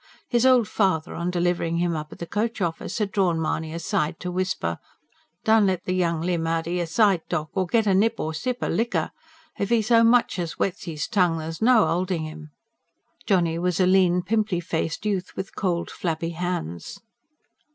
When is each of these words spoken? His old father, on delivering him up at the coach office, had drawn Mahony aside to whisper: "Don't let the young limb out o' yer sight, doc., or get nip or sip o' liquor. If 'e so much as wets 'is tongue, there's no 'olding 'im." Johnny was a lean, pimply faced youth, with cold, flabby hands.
His 0.27 0.47
old 0.47 0.67
father, 0.67 1.13
on 1.13 1.29
delivering 1.29 1.77
him 1.77 1.95
up 1.95 2.11
at 2.11 2.17
the 2.17 2.25
coach 2.25 2.59
office, 2.59 2.97
had 2.97 3.11
drawn 3.11 3.39
Mahony 3.39 3.71
aside 3.71 4.19
to 4.21 4.31
whisper: 4.31 4.79
"Don't 5.43 5.67
let 5.67 5.83
the 5.85 5.93
young 5.93 6.21
limb 6.21 6.47
out 6.47 6.67
o' 6.67 6.71
yer 6.71 6.87
sight, 6.87 7.21
doc., 7.29 7.49
or 7.53 7.67
get 7.67 7.85
nip 7.85 8.19
or 8.19 8.33
sip 8.33 8.57
o' 8.63 8.67
liquor. 8.67 9.11
If 9.59 9.71
'e 9.71 9.83
so 9.83 10.03
much 10.03 10.39
as 10.39 10.57
wets 10.57 10.87
'is 10.87 11.07
tongue, 11.07 11.37
there's 11.37 11.61
no 11.61 11.87
'olding 11.87 12.25
'im." 12.25 12.49
Johnny 13.27 13.59
was 13.59 13.79
a 13.79 13.85
lean, 13.85 14.23
pimply 14.23 14.59
faced 14.59 15.05
youth, 15.05 15.35
with 15.35 15.53
cold, 15.55 15.91
flabby 15.91 16.31
hands. 16.31 16.99